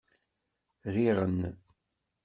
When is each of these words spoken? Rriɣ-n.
Rriɣ-n. 0.93 1.39